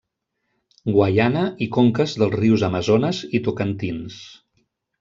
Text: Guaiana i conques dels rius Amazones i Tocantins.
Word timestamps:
Guaiana 0.95 1.43
i 1.67 1.67
conques 1.75 2.17
dels 2.21 2.35
rius 2.39 2.65
Amazones 2.71 3.23
i 3.41 3.43
Tocantins. 3.49 4.21